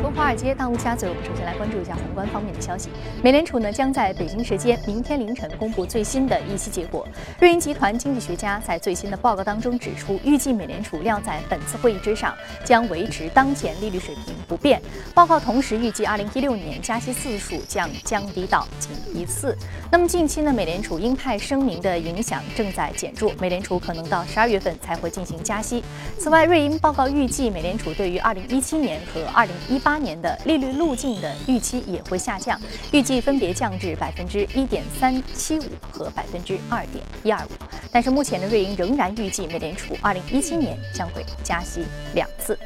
[0.00, 2.88] 从华尔街大陆家嘴，我们首先来关注一下宏观方面的消息。
[3.22, 7.06] 美联储呢将在北京时间明天凌晨公布最新的议息结果。
[7.38, 12.34] 瑞银集团经济学家在最新的报告当中指出，预计美联储料在本次会议之上
[12.64, 14.80] 将维持当前利率水平不变。
[15.14, 19.54] 报告同时预计，二零一六年加息次数将降低到仅一次。
[19.92, 25.84] 那么近期呢，美联储鹰派声明的影响正在减弱，美联储可能到十二月份才会进行加息。
[26.18, 32.56] 此外，瑞银报告预计，美联储对于二零一七年和二零一八八年的利率路径的预期也会下降，
[32.92, 37.48] 预计分别降至百分之一点三七五和百分之二点一二五。
[37.90, 41.82] 但是目前的瑞银仍然预计，美联储二零一七年将会加息
[42.14, 42.56] 两次。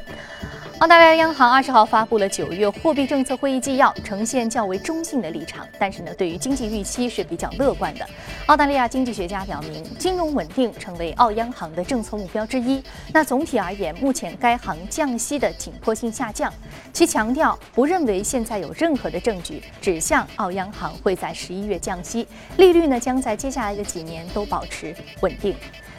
[0.79, 8.05] 澳大利亚央行二十号发布了九月货币政策会议纪要，呈现较为中性的立场，但是呢，对于经济预期是比较乐观的。
[8.47, 12.83] 澳大利亚经济学家表明，金融稳定成为澳央行的政策目标之一。
[13.13, 16.53] 那总体而言，目前该行降息的紧迫性下降。
[16.91, 25.55] 其强调，不认为现在有任何的证据指向澳央行会在十一月降息，利率呢将在接下来的几年都保持稳定。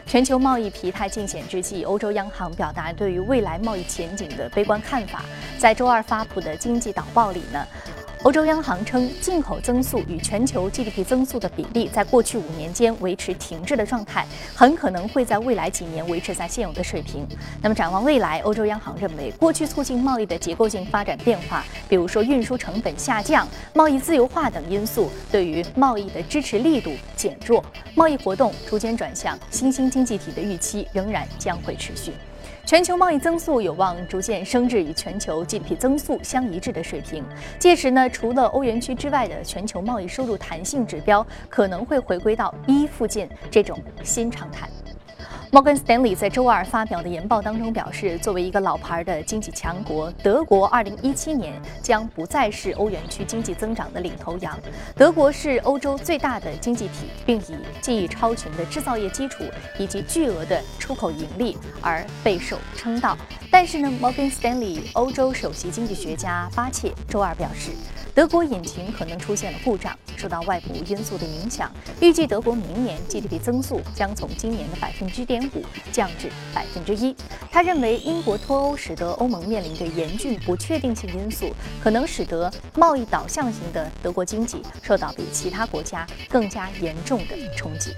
[0.06, 5.24] 全球贸易疲态尽显之际，欧洲央行表达对于未来贸易前景的悲观看法。
[5.58, 7.66] 在周二发布的经济导报里呢。
[8.26, 17.24] 欧洲央行称，进口增速与全球 GDP 增速的比例在过去五年间维持停滞的状态，很可能会在未来几年维持在现有的水平。
[17.62, 32.10] 那么，展望未来，欧洲央行认为，过去促进贸易的结构性发展变化，比如说运输成本下降、贸易自由化等因素，对于贸易的支持力度减弱，贸易活动逐渐转向新兴经济体的预期仍然将会持续。
[32.66, 37.22] 全球贸易增速有望逐渐升至与全球 GDP 增速相一致的水平，
[37.60, 44.68] 届时呢，除了欧元区之外的全球贸易收入弹性指标可能会回归到一附近这种新常态。
[45.52, 54.58] 摩根斯丹利在周二发表的研报当中表示，作为一个老牌的经济强国，德国2017年将不再是欧元区经济增长的领头羊。
[54.96, 59.44] 德国是欧洲最大的经济体，并以技艺超群的制造业基础
[59.78, 63.16] 以及巨额的出口盈利而备受称道。
[63.50, 67.70] 但是呢，摩根斯丹利欧洲首席经济学家巴切周二表示。
[68.16, 71.70] 德国引擎可能出现了故障，受到外部因素的影响。
[72.00, 77.14] 预计德国明年 GDP 增速将从今年的百分之点五降至百分之一。
[77.50, 87.94] 他认为，英国脱欧使得欧盟面临着严峻不确定性因素，可能使得贸易导向型的德国经济受到比其他国家更加严重的冲击。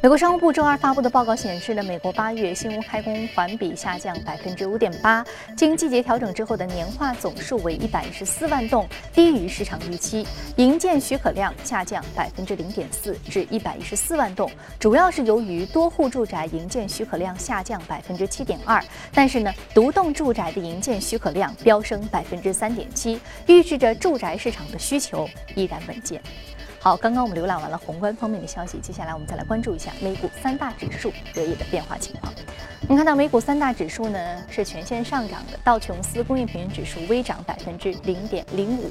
[0.00, 5.24] 美国商务部周二发布的报告显示，呢美国八月新屋开工环比下降百分之五点八，
[5.56, 10.24] 经季节调整之后的年化总数为一百一十四万栋，低于市场预期。
[10.54, 14.48] 营建许可量下降百分之零点四至一百一十四万栋，
[14.78, 18.80] 主要是由于多户住宅营建许可量下降百分之七点二，
[19.12, 26.22] 但是呢，独栋住宅的营建许可量飙升百分之三点七，预示着住宅市场的需求依然稳健。
[26.80, 32.32] 好，刚刚我们浏览完了宏观方面的消息，接下来我们再来关注一下美股三大指数隔夜的变化情况。
[32.82, 38.90] 我们看到美股三大指数呢是全线上涨的，道琼斯工业平均指数微涨百分之零点零五，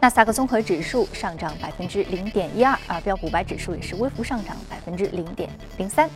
[0.00, 6.08] 纳斯达克综合指数上涨百分之零点一二，啊标普五百指数也是微幅上涨百分之零点零三。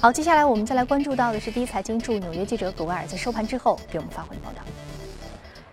[0.00, 4.62] 好，接下来我们再来关注到的是第一财经驻纽约记者葛维尔在收盘之后给我们发回的报道。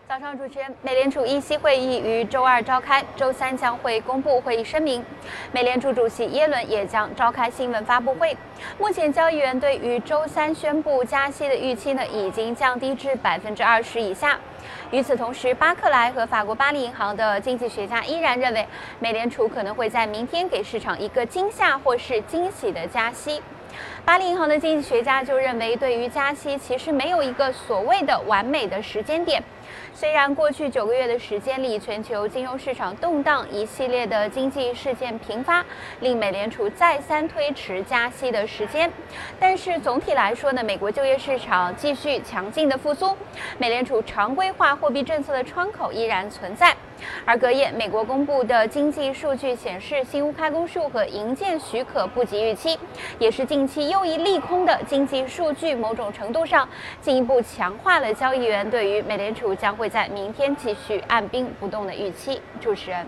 [0.09, 5.05] 早上，主持人，美联储议息会议于周二召开，周三将会公布会议声明。
[5.51, 8.35] 美联储主席耶伦也将召开新闻发布会。
[8.79, 14.39] 目前，交易员对于周三宣布加息的预期呢，已经降低至百分之二十以下。
[14.89, 18.67] 与此同时，巴克莱和法国巴黎银行的经济学家依然认为，
[18.97, 23.39] 美联储可能会在明天给市场一个惊吓或是惊喜的加息。
[24.03, 29.43] 巴黎银行的经济学家就认为，对于加息，其实没有一个所谓的完美的时间点。
[29.93, 35.65] 虽然过去九个月的时间里，全球金融市场动荡，一系列的经济事件频发，
[35.99, 38.91] 令美联储再三推迟加息的时间，
[39.39, 43.15] 但是总体来说呢，美国就业市场继续强劲的复苏，
[43.57, 46.75] 美联储常规化货币政策的窗口依然存在。
[47.25, 52.77] 而隔夜，美国公布的经济数据显示，新屋开工数和营建许可不及预期，
[53.19, 56.67] 也是近期又一利空的经济数据，某种程度上
[57.01, 62.41] 进一步强化了交易员对于美联储将会在明天继续按兵不动的预期。
[62.59, 63.07] 主持人。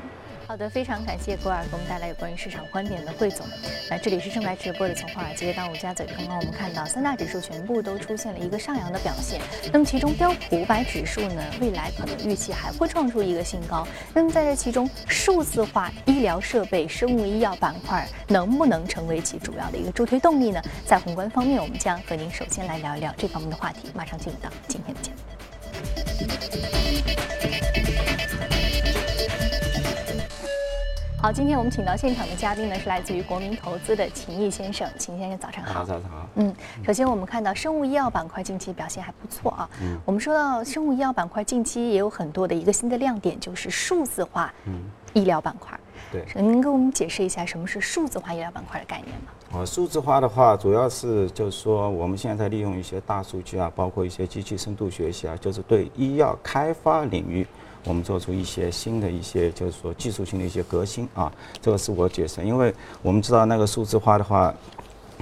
[0.52, 3.48] 好的，非常感谢郭尔给我们带来有关于市场观点的汇总。
[3.90, 6.06] 那这里是正在直播的从华尔街到陆家嘴。
[6.06, 9.40] 刚刚我们看到三大指数全部都出现了一个上扬的表现。
[9.72, 13.88] 那么其中标普五百指数呢，未来可能预期还会创出一个新高。
[14.14, 20.62] 那么在这其中，数字化医疗设备、生物医药板块能不能成为其主要的一个助推动力呢？
[20.86, 23.90] 在宏观方面，我们将和您首先来聊一聊这方面的话题。
[23.96, 25.18] 马上进入到今天的节目。
[31.22, 35.86] 好，今天我们请到现场的嘉宾呢是来自于国民投资的秦毅先生，秦先生早上好。
[35.86, 36.28] 早上好。
[36.34, 36.52] 嗯，
[36.84, 39.70] 首先我们看到生物医药板块近期表现还不错啊。
[39.84, 40.00] 嗯。
[40.04, 44.52] 我们说到生物医药板块近期也有很多的一个新的亮点，就是数字化
[45.14, 45.80] 医疗板块。
[46.12, 46.26] 对。
[46.42, 49.60] 您给我们解释一下什么是数字化医疗板块的概念吗？
[49.60, 57.46] 哦，数字化的话，主要是就是说我们现在利用一些大数据啊，包括一些机器深度学习啊，就是对医药开发领域。
[57.86, 62.44] 我们做出一些新的一些，就是说技术性的一些革新啊，这个是我解释。
[62.44, 64.54] 因为我们知道那个数字化的话，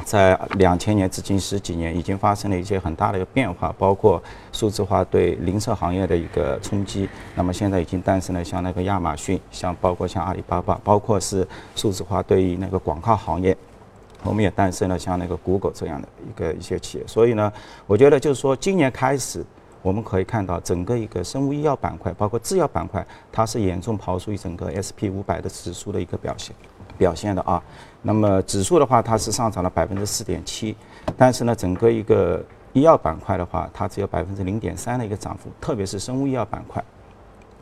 [0.04, 4.22] 在两千年至今十几年已经发生了一些很大的一个变化，包括
[4.52, 7.08] 数字化对零售行业的一个冲击。
[7.34, 13.56] 那么现在已经诞生了像那个亚马逊，像包括像阿里巴巴，包括是数字化对于那个广告行业，
[14.24, 17.08] 我们也诞生了像那个 Google 这样的一个一些企业。
[17.08, 17.52] 所以呢，
[17.88, 19.46] 我觉得就是说今年开始。
[19.82, 26.56] 我们可以看到，整个一个生物医药板块，包括制药板块，它是严重跑输于整个 SP 五百的指数的一个表现
[26.98, 27.62] 表现的啊。
[28.02, 30.76] 那么指数的话，它是上涨了百分之四点七，
[31.18, 32.44] 但是呢，整个一个
[32.74, 36.84] 医药板块的话，它只有百分之零点三的一个涨幅，特别是生物医药板块，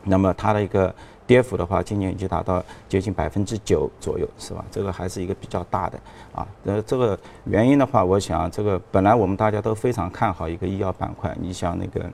[0.04, 0.94] 那么它的一个。
[1.28, 4.64] 跌幅的话，今年已经达到接近百分之九左右，是吧？
[4.70, 6.00] 这个还是一个比较大的
[6.32, 6.48] 啊。
[6.64, 12.10] 呃，这个原因的话，我想这个本来我们大家都非常看好一个医药板块，你像那个，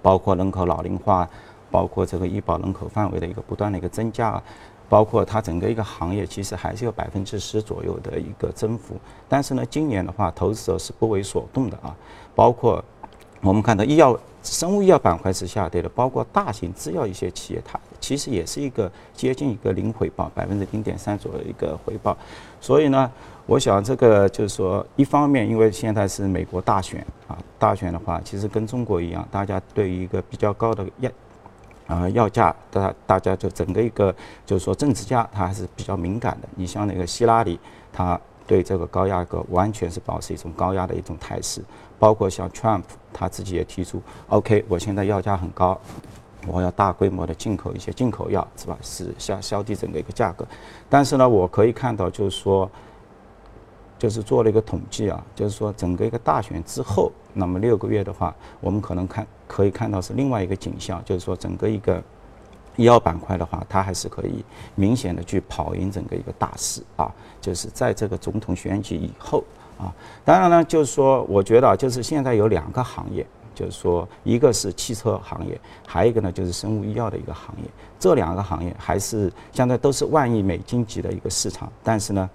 [0.00, 1.28] 包括人口老龄化，
[1.68, 4.40] 包括这个医保人口范围的一个不断的一个增加，
[4.88, 8.94] 包括它整个一个行业其实还是有百分之十左右的一个增幅。
[9.28, 11.92] 但是呢，今年的话，投资者是不为所动的啊。
[12.36, 12.82] 包括
[13.40, 17.80] 我们看到医药、生物医药板块是下跌的，包括大型制药一些企业它。
[18.04, 22.14] 其实也是一个接近一个零回报，百分之零点三左右一个回报，
[22.60, 23.10] 所以呢，
[23.46, 31.10] 我想这个就是说，一方面因为现在是美国大选啊，大选的话，其实跟中国一样，大家对于一个比较高的药
[31.86, 34.14] 啊药价，大大家就整个一个
[34.44, 36.48] 就是说政治家他还是比较敏感的。
[36.56, 37.58] 你像那个希拉里，
[37.90, 41.62] 他对这个高压格完全是保持一种高压的一种态势，
[41.98, 42.82] 包括像 Trump
[43.14, 45.80] 他自己也提出，OK，我现在药价很高。
[46.46, 48.76] 我要大规模的进口一些进口药，是吧？
[48.82, 50.46] 是消消低整个一个价格。
[50.88, 52.70] 但是呢，我可以看到，就是说，
[53.98, 62.02] 就是做了一个统计啊，就是说整个一个大选之后，那么六个月的话，我们可能看可以看到是另外一个景象，就是说整个一个
[62.76, 64.44] 医药板块的话，它还是可以
[64.74, 67.10] 明显的去跑赢整个一个大势啊。
[67.40, 69.42] 就是在这个总统选举以后
[69.78, 69.94] 啊，
[70.24, 73.26] 当然呢，就是说，我觉得就是现在有两个行业。
[73.54, 77.64] 就是说，一个是汽车行业，还有一个呢就是生物医药的一个行业。
[77.98, 82.28] 这两个行业还是相对都是万亿美金级的一个市场，但是呢，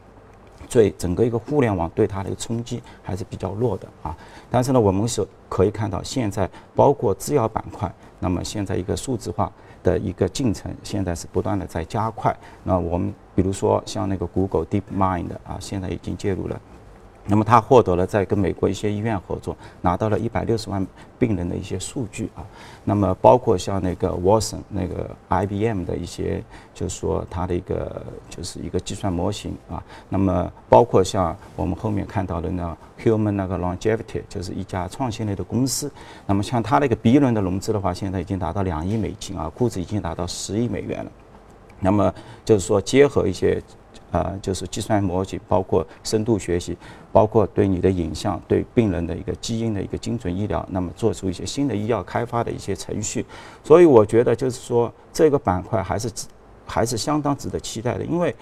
[0.70, 4.16] 对整个一个互联网对它的一个冲击还是比较弱的啊。
[4.50, 9.52] 但是呢，我们是可以看到，现在包括制药板块，那么现在一个数字化
[9.84, 12.36] 的一个进程，现在是不断的在加快。
[12.64, 16.60] 那我们比如说像那个 Google DeepMind 啊，现在已经介入了。
[17.32, 20.86] 那么他获得了在跟美国一些医院合作，拿到了一百六十万
[21.20, 22.42] 病人的一些数据啊。
[22.84, 26.44] 那么包括像那个 Watson 那个 IBM 的一些，
[26.74, 29.84] 就是说它的一个就是一个计算模型啊。
[30.10, 35.92] 那么包括像我们后面看到的那 Human 那个 Longevity，就是一家创新类的公司。
[36.26, 41.12] 那么像它那个 B 轮的融资的话，现在已经达到两亿美金啊，估值已经达到十亿美元了。
[41.80, 42.12] 那么
[42.44, 43.62] 就是说结合一些。
[44.12, 46.76] 啊，就是计算模型，包括深度学习，
[47.12, 53.26] 包括对你的影像、对病人的一个基因的一个精准医疗，那么做出一些新的医药开发的一些程序。
[53.64, 56.12] 所以我觉得就是说，这个板块还是
[56.66, 58.06] 还是相当值得期待的。
[58.06, 58.36] 因为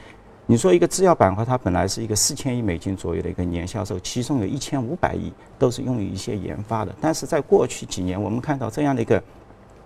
[0.46, 6.96] 你说一个制药板块，它本来是一个四千亿美金左右的一个年销售，其中有一千五百亿都是用于一些研发的。
[7.02, 9.22] 但是在过去几年，我们看到这样的一个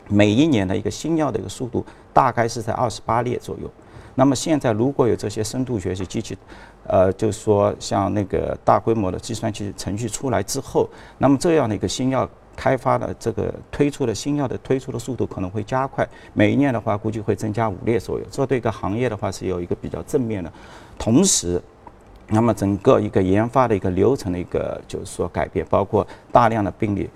[0.07, 1.83] 每一年的一个新药的一个速度，
[2.13, 3.67] 大概是在二十八列左右。
[4.15, 6.37] 那么现在如果有这些深度学习机器，
[6.85, 20.51] 呃，就是说像那个大规模的计算机程序出来之后，那么这样的一个新药开发的这个推出的新药的推出的速度可能会加快，每一年的话估计会增加五列左右，这对一个行业的话是有一个比较正面的。
[20.99, 21.61] 同时，
[22.27, 27.09] 那么整个一个研发的一个流程的一个就是说改变，包括大量的病例，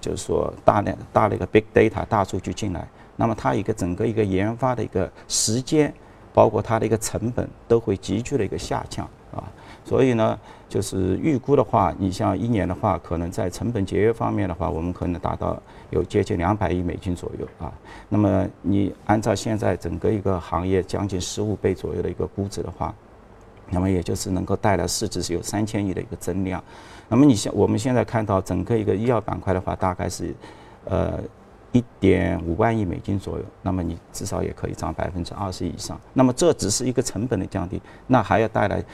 [0.00, 5.92] 就是说大量大的一个 big data 大数据进来，那么它一个整个一个研发的一个时间。
[6.34, 9.44] 包括它的一个成本都会急剧的一个下降啊，
[9.84, 15.60] 所以呢，就是预估的话，你像一年的话，可能在成本节约方面的话，我们可能达到
[15.90, 17.72] 有接近两百亿美金左右啊。
[18.08, 22.94] 那么你按照现在整个一个行业将近十五倍左右的一个估值的话，
[23.70, 26.62] 那么也就是能够带来市值是有三千亿的一个增量。
[27.08, 30.34] 那么你现我们现在看到整个一个医药板块的话，大概是，
[30.84, 31.18] 呃。
[31.72, 36.00] 一点五万亿美金左右，那么你至少也可以涨百分之二十以上。
[36.12, 38.84] 那么这只是一个成本的降低，那还要带来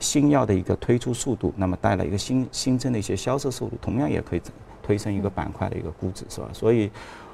[0.00, 4.42] 新药的一个推出速度，那么带来一个新新增的一些销售速度，同样也可以
[4.82, 6.48] 推升一个板块的一个估值，是吧？
[6.52, 6.90] 所以。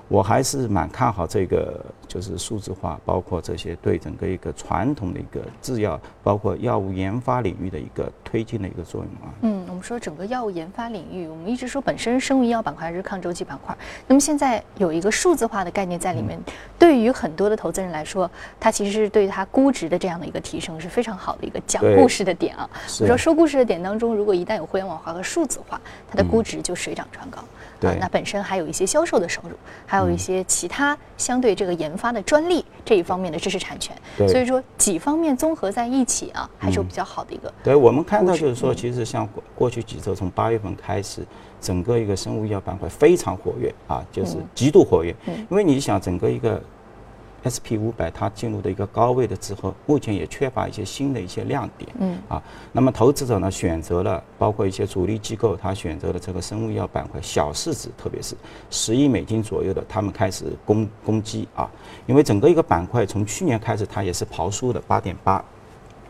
[0.08, 9.28] 我还是蛮看好这个，就是数字化，包括这些对整个一个传统的一个制药，包括药物研发领域的一个推进的一个作用啊。
[9.42, 16.40] 嗯，我们说整个药物研发领域，我们一直说本身生物医药板块还是抗周期板块，那么现在有一个数字化的概念在里面，
[16.78, 22.68] 对于很多的投资人来说，它其实是对它估值的这样的一个提升是非常好的一个讲故事的点啊。
[23.00, 25.78] 我说说故事的点当中，如果一旦有互联网化和数字化，
[26.10, 27.44] 它的估值就水涨船高。
[27.80, 29.50] 对，那本身还有一些销售的收入，
[29.86, 33.96] 还有一些其他相对这个研发的专利这一方面的知识产权，
[34.28, 37.52] 所以说几方面综合在一起啊，还是有比较好的一个。
[37.62, 41.22] 对我们看到就是说，其实像过过去几周，从八月份开始，
[41.60, 45.14] 整个一个生物医药板块非常活跃啊，就是极度活跃，
[45.50, 46.60] 因为你想整个一个。
[47.48, 52.18] S P 五百它进入的一个高位的之后，目前也缺乏一些新的一些亮点，嗯。
[52.28, 58.36] 啊，那么投资者呢选择了，包括一些主力机构，他选择了这个生物医药板块，小市值，特别是
[58.70, 61.70] 十亿美金左右的，他们开始攻攻击啊，
[62.06, 65.42] 因为整个一个板块从去年开始它也是刨输的八点八，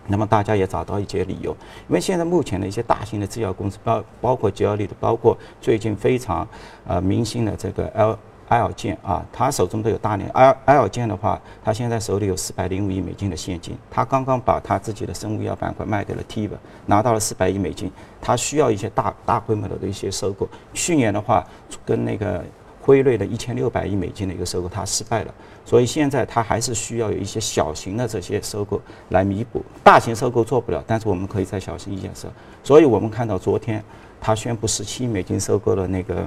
[0.07, 1.53] 那么大家也找到一些理由，
[1.89, 6.47] 因为现在目前的一些大型的制药公司，包包括吉奥利的，包括最近非常
[6.87, 8.19] 呃明星的这个 L。
[8.49, 10.29] 埃尔健啊，他手中都有大量。
[10.31, 13.77] 埃埃尔健的话，他现在手里有四百零五亿美金的现金。
[13.91, 17.91] 他刚刚把他自己的生物医药板块卖给了 Teva，拿到了四百亿美金。
[18.21, 20.49] 他需要一些大大规模的一些收购。
[20.73, 21.47] 去年的话，
[21.85, 22.43] 跟那个
[22.81, 25.35] 辉瑞的一千六百亿美金的一个收购，他失败了。
[25.65, 29.63] 所以现在他还是需要有一些小型的这些收购来弥补。
[29.85, 32.29] 大型收购做不了，但是我们可以在小型一点收。
[32.65, 33.85] 所以我们看到昨天
[34.21, 36.27] 他宣布十七亿美金收购了那个。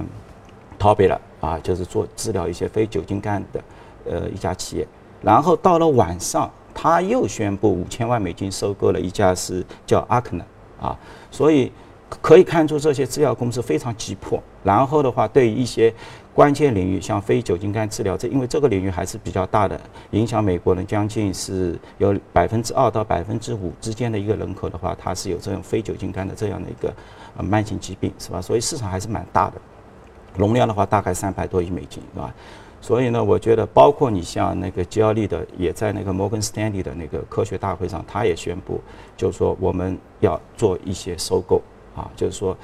[0.78, 3.64] 逃避了啊，就是做治疗一些非酒精肝的，
[4.08, 4.86] 呃，一家企业。
[5.20, 10.46] 然后到了晚上，他又宣布五千万美金收购了一家是叫阿肯的
[10.80, 10.96] 啊。
[11.32, 11.72] 所以
[12.08, 14.40] 可以看出这些制药公司非常急迫。
[14.62, 15.92] 然后的话，对于一些
[16.32, 19.80] 关键领域，像非酒精肝治疗，这因为这个领域还是比较大的，
[20.12, 26.94] 影响美国人将近是有百分之二到百分之五之间的一个人口的话，它是有这种非酒精肝的这样的一个
[27.36, 28.40] 呃慢性疾病，是吧？
[28.40, 29.60] 所以市场还是蛮大的。
[30.36, 32.34] 容量的话大概三百多亿美金，是吧？
[32.80, 38.80] 所以呢，我觉得包括你像那个吉奥利的，也在那个摩根斯坦利的那个科学大会上，他也宣布，
[39.16, 41.62] 就是说我们要做一些收购
[41.94, 42.56] 啊，就是说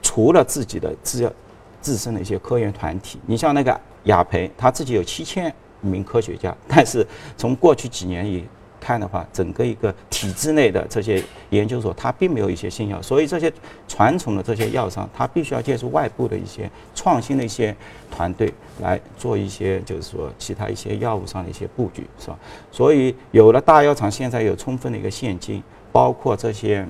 [0.00, 1.32] 除了自己的自
[1.80, 7.04] 自身的一些科研团体，你像那个雅培，他自己有七千名科学家，但是
[7.36, 8.44] 从过去几年以
[8.88, 13.52] 看的话，整个一个体制内的这些研究所，它并没有一些新药，所以这些
[13.86, 17.76] 传统的这些药商，它必须要借助外部的一些创新的一些
[18.10, 22.38] 团队来做一些，就是说其他一些药物上的一些布局，是吧？
[22.72, 26.88] 所以有了大药厂现在有充分的一个现金，包括这些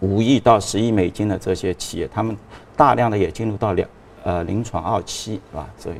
[0.00, 2.36] 五亿到十亿美金的这些企业，他们
[2.76, 3.88] 大量的也进入到两
[4.24, 5.70] 呃临床二期，是吧？
[5.78, 5.96] 所以。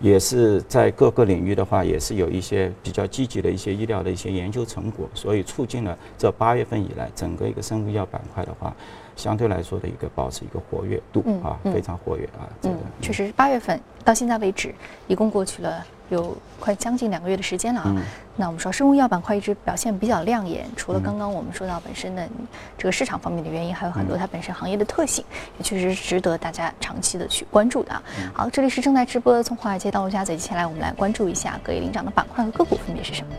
[0.00, 8.74] 也是在各个领域的话，也是有一些比较积极的一些医疗的一些研究成果，所以促进了这八月份以来整个一个生物医药板块的话，
[9.16, 12.46] 相对来说的一个保持一个活跃度啊，非常活跃啊。
[12.62, 14.74] 嗯，确实，八月份到现在为止，
[15.08, 15.84] 一共过去了。
[16.08, 17.94] 有快将近两个月的时间了啊，
[18.36, 22.28] 那我们说生物药板块一直表现比较亮眼，除了刚刚我们说到本身的
[22.76, 25.24] 这个市场方面的原因，还有很多它本身行业的特性，
[25.58, 28.02] 也确实值得大家长期的去关注的啊。
[28.32, 33.32] 好，这里是正在直播的从华尔街到陆家嘴，接下来我们来关注一下各位领涨的板块和个股分别是什么。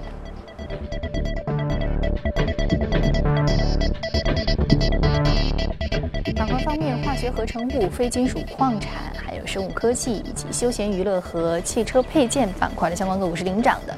[6.50, 8.92] 板块方面，化学合成物、非金属矿产，
[9.24, 13.96] 还有生物科技以及休闲娱乐和汽车配件板块的相关个股是领涨的。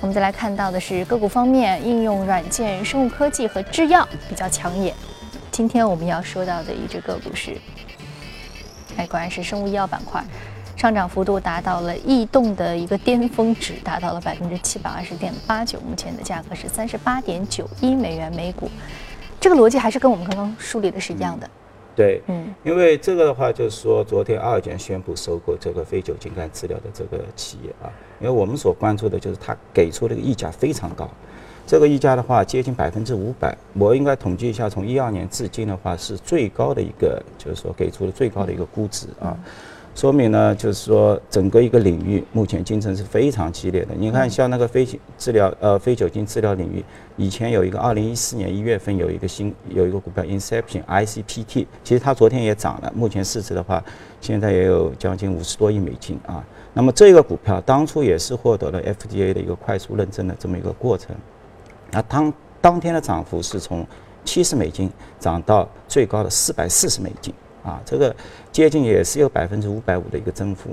[0.00, 4.94] 我们再来看到的是个股方面，应用软件、生物科技和制药比较抢眼。
[5.50, 7.54] 今天我们要说到的一只个股是，
[8.96, 10.24] 哎，果然是生物医药板块，
[10.74, 18.70] 上涨幅度达到了异动的一个巅峰值，达到了百分之七百二十点八九，目前的价格是三十八点九一美元每股。
[19.40, 21.48] 这个逻辑还是跟我们刚刚梳理的是一样的。
[21.94, 27.90] 对，嗯，因为这个的话，就是说，昨天二检宣布收购这个非酒精肝治疗的这个企业啊，
[28.20, 31.10] 因为我们所关注的就是它给出的溢价非常高，
[31.66, 39.36] 这个溢价的话接近百分之五百，我应该统计一下，从一二年至今的话是最高的一个，就是说给出的最高的一个估值啊。
[39.98, 43.92] 说明呢，就是说整个一个领域目前竞争是非常激烈的。
[43.98, 44.86] 你看，像那个非
[45.18, 46.84] 治疗呃非酒精治疗领域，
[47.16, 53.82] 以前有一个二零一四年一月份有一个新有一个股票 Inception ICPT，其实它昨天也涨了，目前市值的话
[54.20, 56.44] 现在也有将近五十多亿美金啊。
[56.74, 61.16] 那么这个股票当初也是获得了 FDA 的一个快速认证的这么一个过程，
[61.90, 63.84] 那当当天的涨幅是从
[64.24, 64.88] 七十美金
[65.18, 68.14] 涨到最高的四百四十美金啊，这个
[68.52, 70.70] 接近也是有百分之五百五的一个增幅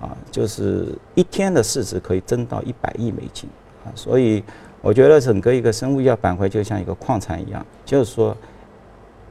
[0.00, 3.48] 啊，就是一天的市值可以增到一百亿美金
[3.84, 4.42] 啊，所以
[4.80, 8.36] 我觉得整个一个生物医药板块就像一个矿产一样，就是说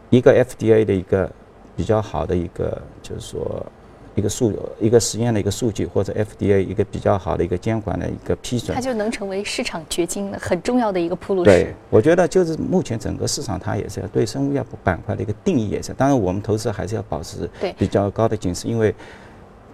[0.09, 1.31] 一个 FDA 的一个
[1.75, 3.65] 比较好的一个就是说。
[4.15, 11.51] 一个数一个实验的一个数据，或者 FDA 一个比较好的一个监管的一个批准，它就能成为市场掘金的很重要的一个铺路石。
[11.51, 18.95] 对，我觉得就是目前整个市场它也是要对生物药板块的一个定义也是，当然我们投资还是要保持比较高的警示，因为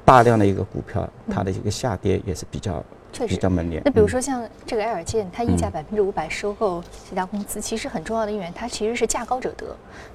[0.04, 2.84] 大量的一个股票它的一个下跌也是比较。
[3.12, 3.36] 确实。
[3.36, 3.82] 比较猛烈。
[3.86, 9.66] 那比如说像这个爱尔健，它溢价百分之五百收购这家公司，其实很重要的一员，它其实是价高者得，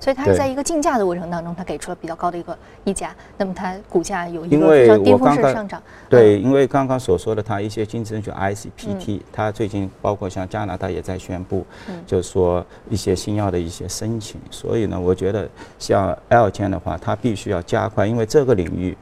[0.00, 5.83] 所以它是在一个竞价的过程当中，它给出了比较高的一个溢价，那么它股价有一个非常巅峰式的上涨。
[6.09, 11.67] 对，因为刚刚所说的它一些竞争就 ICPT，它最近包括像加拿大也在宣布，
[12.07, 15.49] 就是说一些新药的一些申请，所以呢，我觉得
[15.79, 18.97] 像爱尔健的话，它必须要加快，因为这个领域，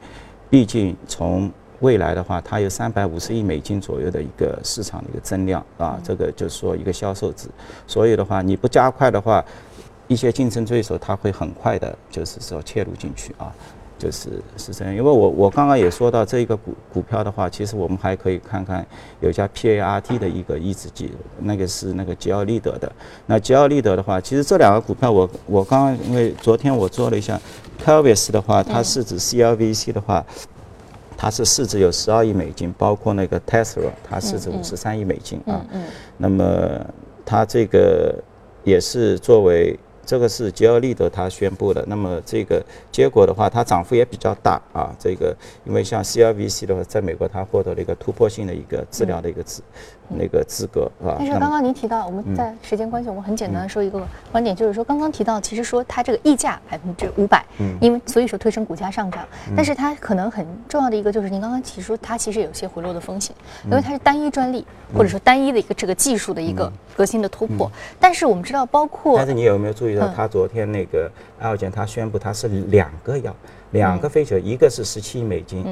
[0.49, 1.51] 毕竟从
[1.85, 7.47] 未来的话，它有三百五十亿美金左右的一个市场的一个增量啊，这个就是说一个销售值。
[7.85, 9.45] 所以的话，你不加快的话，
[10.07, 13.53] 一些竞争对手他会很快的，就是说切入进去啊，
[13.99, 14.91] 就是是这样。
[14.95, 18.83] 因为我我刚刚也说到这一个股股票的话，其实我们还可以看看
[19.19, 22.91] 有家 PART 的一个抑制剂，那个是那个吉奥利德的。
[23.27, 27.39] 那吉奥利德的话，其实这两个股票我我刚刚因为昨天我做了一下
[27.77, 30.25] c a l v i s 的话，它是指 CLVC 的话。
[31.17, 35.65] 它是市值有十二亿美金，包括那个 Tesla，它市值五十三亿美金啊。
[36.17, 36.85] 那么
[37.25, 38.15] 它这个
[38.63, 39.79] 也是作为。
[40.05, 44.93] 这个是吉奥利德他宣布的，那么这个结果的话，它涨幅也比较大啊。
[44.99, 45.35] 这个
[45.65, 49.61] 因为像 CRVC 的话，在美国它获得了一个突破性的一个治疗的一个资
[50.07, 51.15] 那个资格啊。
[51.17, 59.25] 但是刚刚您提到，我们在时间关系，我们很简单的说一个观点，就是说刚刚提到，其实说它这个溢价百分之五百，嗯，因为所以说推升股价上涨，
[59.55, 67.71] 但是它可能很重要的一个就是您刚刚提出它其实有些回落的风险，因为它是单一专利或者说单一的一个这个技术的一个革新的突破。
[67.99, 69.94] 但是我们知道，包括但是你有没有注意？
[70.15, 71.09] 他昨天那个
[71.71, 73.35] 他宣布他是两个药，
[73.71, 75.65] 两个飞球，一个是十七亿美金，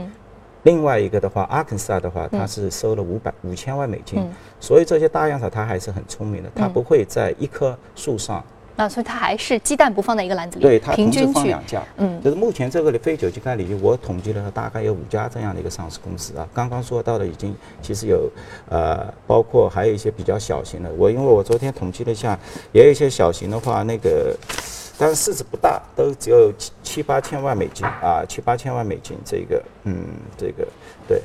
[0.63, 4.25] 另外一个的话，阿肯萨的话，他是收了五百五千万美金，
[4.59, 8.43] 所以这些大样草他还是很聪明的，他不会在一棵树上。
[8.75, 16.47] 那所以它还是鸡蛋不放在一个篮子里，对，它平均放两家，嗯，就是目前这个的非酒精概率，我统计了大概有五家这样的一个上市公司啊。
[16.53, 18.27] 刚刚说到的已经其实有，
[18.69, 20.89] 呃，包括还有一些比较小型的。
[20.97, 22.37] 我因为我昨天统计了一下，
[22.71, 24.35] 也有一些小型的话，那个，
[24.97, 30.03] 但是市值不大，都只有七七八千万美金啊，七八千万美金这个，嗯，
[30.35, 30.67] 这个，
[31.07, 31.21] 对，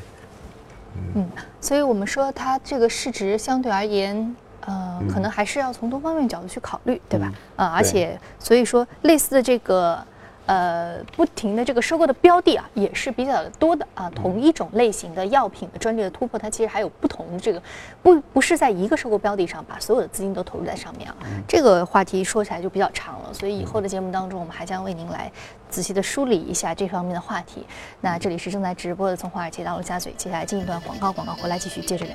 [1.15, 1.27] 嗯，
[1.63, 4.37] 所以我们说它这个市值相对而言。
[4.69, 7.33] 呃，可能还是要从多方面角度去考虑，对吧？
[7.57, 9.99] 啊，而且所以说，类似的这个
[10.45, 14.11] 呃，不停的这个收购的标的啊，也是比较多的啊。
[14.15, 17.63] 同一种类型的药品的专利的突破，它其实还有不同的这个，
[18.03, 21.17] 不不是在一个收购标的上把所有的资金都投入在上面啊。
[21.47, 25.31] 这个话题说起来就比较长了，所以以后的节目当中，我们还将为您来
[25.71, 27.67] 仔细的梳理一下这方面的话题。
[28.01, 32.15] 那这里是正在直播的从华尔街到陆家嘴，接下来进一段广告，广告回来继续接着聊。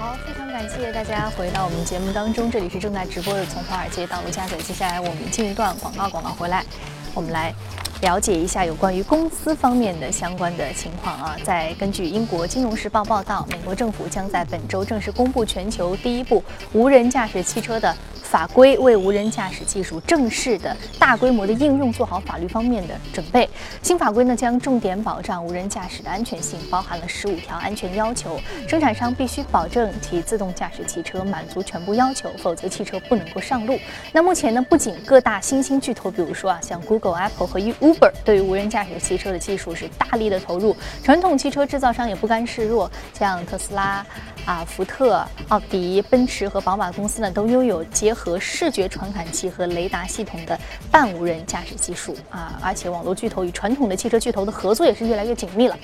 [0.00, 4.56] 好，非常感谢大家回到我们节目当中，这里是正在直播的从华尔街到陆家嘴。
[4.62, 6.64] 接下来我们进一段广告，广告回来，
[7.12, 7.52] 我们来
[8.00, 11.36] 了解一下有关于公司方面的相关的情况啊。
[11.44, 17.94] 在根据英国金融时报报道，美国政府将在本周正式公布全球第一部无人驾驶汽车的。
[18.30, 23.50] 法规为无人驾驶技术正式的大规模的应用做好法律方面的准备。
[23.82, 28.40] 新法规呢将重点保障无人驾驶的安全性，包含了十五条安全要求。
[28.68, 33.76] 生产商必须保证其自动驾驶汽车满足全部要求，否则汽车不能够上路。
[34.12, 44.06] 那目前呢，不仅各大新兴巨头，比如说啊，像 Google、Apple 和 Uber，对于无人驾驶汽车的技术是大力的投入，传统汽车制造商也不甘示弱，像特斯拉。
[44.46, 50.58] 啊，福特、奥迪、奔驰和宝马公司呢，都拥有结合视觉传感器和雷达系统的
[50.90, 52.58] 半无人驾驶技术啊！
[52.62, 55.78] 而且，网络巨头与传统的汽车巨头的合作也是越来越紧密了。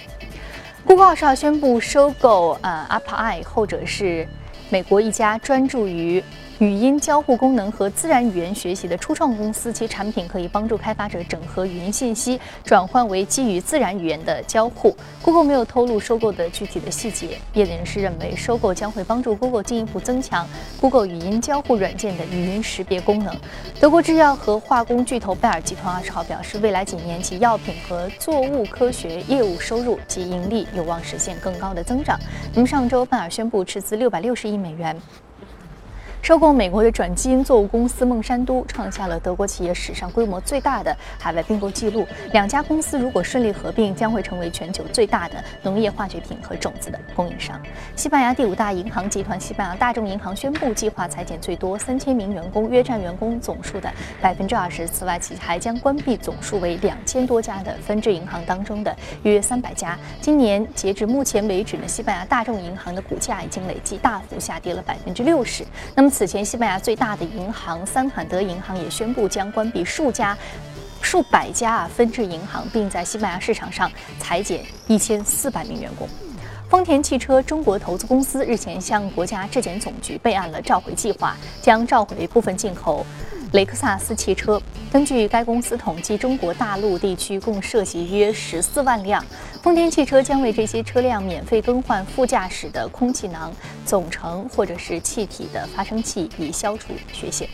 [0.84, 4.26] Google 二十号宣布收购呃 Apple Eye，后者是
[4.70, 6.22] 美国一家专注于
[6.58, 14.96] 语音交互功能和自然语言学习的初创公司，其产品可以帮助开发者整合语音信息，转换为基于自然语言的交互。
[15.20, 17.36] Google 没有透露收购的具体的细节。
[17.52, 20.48] 业内人士认为，收购将会帮助 Google 进一步增强
[20.80, 23.36] Google 语音交互软件的语音识别功能。
[23.78, 32.18] 德国制药和化工巨头拜耳集团二十号表示，未来几年其药品和作物科学业务收入及盈利有望实现更高的增长。
[32.54, 34.98] 那么上周，拜耳宣布斥资六百六十亿美元。
[36.26, 42.04] 收购美国的转基因作物公司孟山都，创下了德国企业史上规模最大的海外并购记录。
[42.32, 47.62] 两家公司如果顺利合并，将会成为全球最大的农业化学品和种子的供应商。
[47.94, 53.88] 西班牙第五大银行集团西班牙大众银行宣布，计划裁减最多三千名员工，约占员工总数的
[54.20, 54.84] 百分之二十。
[54.88, 59.96] 此外，其还将关闭总数为两千多家的分支银行当中的约三百家。
[60.20, 65.64] 今年截至目前为止呢，西班牙大众银行的股价已经累计大幅下跌了百分之六十。
[65.94, 66.10] 那么。
[66.16, 70.34] 此前，西班牙最大的银行桑坦德银行也宣布将关闭数家、
[71.02, 76.08] 数百家啊分支银行，并在西班牙市场上裁减一千四百名员工。
[76.70, 83.04] 丰田汽车中国投资公司日前向国家质检总局备案了召回计划，将召回部分进口。
[83.52, 89.24] 雷克萨斯汽车根据该公司统计，中国大陆地区共涉及约十四万辆。
[89.62, 93.52] 丰田汽车将为这些车辆免费更换副驾驶的空气囊、
[93.84, 97.48] 总成或者是气体的发生器，以消除缺陷。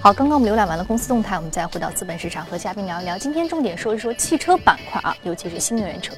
[0.00, 3.18] 好，刚刚我们浏览完了公司动态，我们再回到资本市场，和嘉宾聊一聊。
[3.18, 6.14] 今天重点说一说汽车板块啊，尤其是新能源车。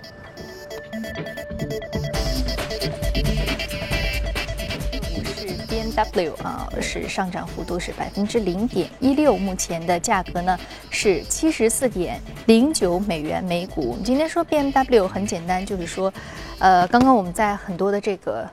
[6.00, 10.58] W 啊是上涨幅度是百分之零点一六，目前的价格呢
[10.88, 13.90] 是七十四点零九美元每股。
[13.90, 16.10] 我们今天说 BMW 很简单，就是说，
[16.58, 18.48] 呃，刚刚我们在很多的这个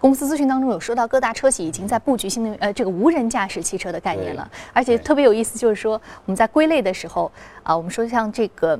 [0.00, 5.92] 公司咨询当中有说到，各大车企已经在布局新能源呃这个无人驾驶汽车的概念了，而且特别有意思，就是说
[6.24, 7.30] 我们在归类的时候
[7.62, 8.76] 啊，我们说像这个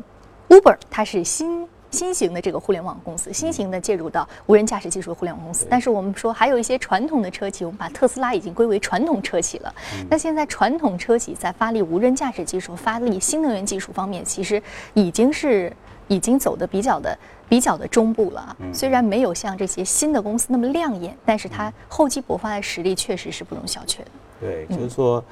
[0.49, 1.65] Uber 它是新。
[1.91, 9.75] 新型的这个互联网公司，新型的介入到无人驾驶技术的互联网公司，但是我们说还有一些传统的车企，我们把特斯拉已经归为传统车企了。
[10.09, 14.63] 那现在传统车企在发力无人驾驶技术、发力新能源技术方面，其实
[14.95, 15.73] 已经是
[16.09, 18.57] 已经走的比较的比较的中部了。
[18.73, 24.07] 虽然没有像这些新的公司那么亮眼，但是它厚积薄发的实力确实是不容小觑的。
[24.41, 25.23] 对，就是说，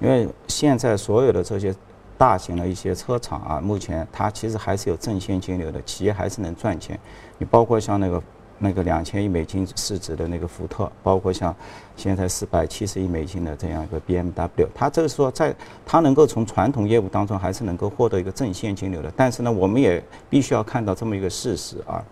[0.00, 1.74] 因为现在所有的这些。
[2.16, 6.98] 大型的一些车厂啊，目前它其实还是有正现金流的，企业还是能赚钱。
[7.38, 8.22] 你包括像那个
[8.58, 11.54] 那个两千亿美金市值的那个福特，包括像
[11.96, 19.12] 现在四百七十亿美金的这样一个 BMW，它这个说在它能够从传统业务当中还是能够获得一个正现金流的。
[19.16, 22.02] 但是呢，我们也必须要看到这么一个事实啊，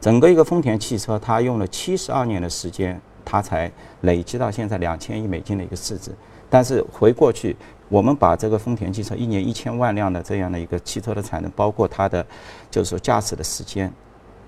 [0.00, 6.12] 整个一个丰田汽车，它用了七十二年的时间，它才累积到现在两千亿美金的一个市值。
[6.48, 7.54] 但是回过去。
[7.90, 12.24] 我们把这个丰田汽车一年一千万辆的这样的一个汽车的产能，包括它的，
[12.70, 13.92] 就是说驾驶的时间，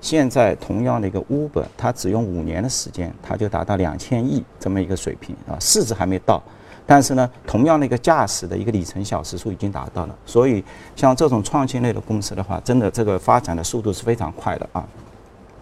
[0.01, 6.41] 现在同样的一个 Uber，它只用五年的时间，它就达到两千亿这么一个水平啊，市值还没到，
[6.87, 14.87] 但是呢，同样的一个驾驶的一个里程小时数已经达到了，所以像这种创新类的公司的话，真的这个发展的速度是非常快的啊。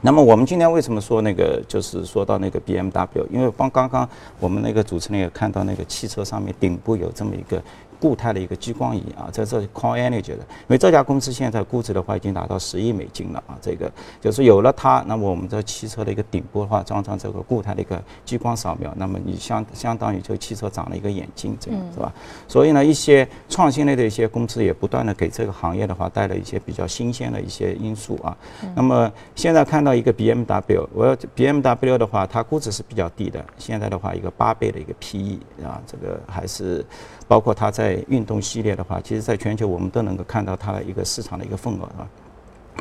[0.02, 3.26] 那么我们今天为什么说那个就是说到那个 BMW？
[3.30, 4.08] 因为刚刚刚
[4.38, 7.62] 我们那个主持人也看到那个汽车上面顶部有这么一个。
[8.00, 22.10] 固态的一个激光仪啊，这是 call Energy 的，因为这家公司现在估值的话已经达到十亿美金了啊，这个就是有了它，那么我们这汽车的一个顶部的话装上这个固态的一个激光扫描，那么你相相当于这个汽车长了一个眼睛，这样是吧？
[22.48, 28.34] 所以呢，一些创新类的一些公司也不断的给这个行业的话带来一些比较新鲜的一些因素啊。
[28.74, 36.82] 那么现在看到一个 BMW，我要 BMW 的话，它估值是比较低的，现在的话一个八倍的一个 PE 啊，这个还是。
[37.30, 42.02] 包括它在运动系列的话，其实在全球我们都能够看到它的一个市场的一个份额啊。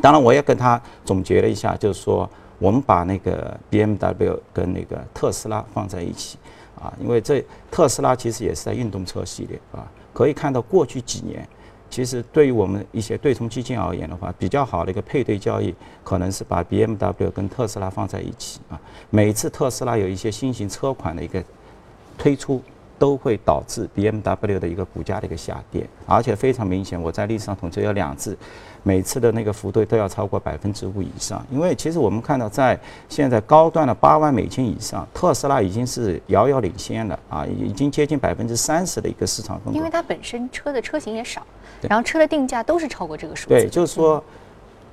[0.02, 6.40] 当然，我也跟他总结了一下，就是说我们把那个 BMW 跟那个特斯拉放在一起
[6.82, 9.86] 啊，因为这特斯拉其实也是在运动车系列啊。
[10.14, 11.48] 可以看到过去几年，
[11.88, 18.82] 其实对于我们一些对冲基金而言的话，比较好的一个配对交易，可能是把 BMW 跟特斯拉放在一起啊。
[19.12, 21.44] 每次特斯拉有一些新型车款的一个
[22.18, 22.60] 推出。
[23.00, 27.02] 都会导致 BMW 的一个股价的一个下跌，而且非常明显。
[27.02, 28.38] 我在历史上统计有两次，
[28.84, 31.44] 每次的那个幅度都要超过百分之五以上。
[31.50, 39.76] 因为其实我们看到，在现在高端的八万美金以上，特斯拉已经是遥遥领先了啊，已经接近百分之三十的一个市场份额。
[39.76, 41.42] 因为它本身车的车型也少，
[41.82, 43.56] 然后车的定价都是超过这个数字。
[43.56, 44.24] 对，就是说。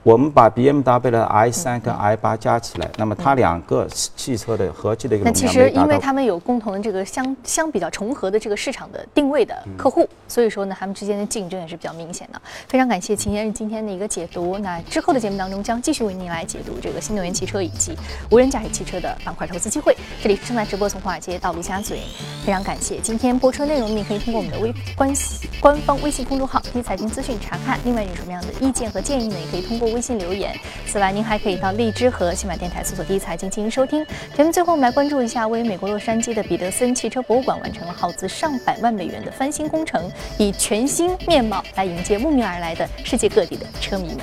[0.06, 12.40] 我们把 BMW 的 i 三跟 i 八加起来，那么它两个汽车的合计的一个那其实因为他们有共同的这个相相比较重合的这个市场的定位的客户，所以说呢，他们之间的竞争也是比较明显的。
[12.68, 14.56] 非常感谢秦先生今天的一个解读。
[14.58, 17.98] 那之后的节目当中将继续为您来解读这个新能源汽车以及
[18.30, 19.96] 无人驾驶汽车的板块投资机会。
[20.22, 22.02] 这里是正在直播从华尔街到陆家嘴，
[22.44, 27.80] 非常感谢今天播出的内容，您可以通过我们的微关系官方微信公众号“第一财经资讯”查看。
[27.84, 29.34] 另外有什么样的意见和建议呢？
[29.36, 30.54] 也可以通过微信留言。
[30.86, 34.04] 此外，您还可以到荔枝和喜马电台搜索“第一财经”进行收听。
[34.36, 44.18] 节目最后，我们来关注一下，位于美国洛杉矶的彼得森汽车博物馆完成了耗资上百万美元的翻新工程，以全新面貌来迎接慕名而来的世界各地的车迷们。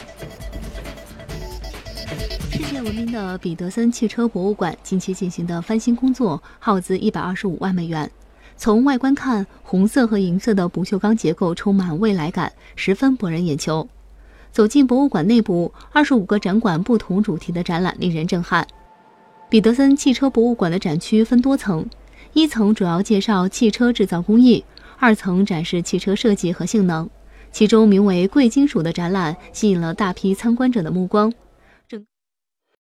[2.51, 8.09] 世界闻名的彼得森汽车博物馆近期进行的翻新工作耗资一百二十五万美元。
[8.55, 13.88] 从外观看，红色和银色的不锈钢结构充满未来感，十分博人眼球。
[14.54, 18.68] 走进博物馆内部，二十五个展馆不同主题的展览令人震撼。
[19.50, 21.89] 彼得森汽车博物馆的展区分多层，
[22.34, 24.63] 一层主要介绍汽车制造工艺，
[25.00, 27.10] 二层展示汽车设计和性能。
[27.52, 31.34] 其中名为“贵金属”的展览吸引了大批参观者的目光。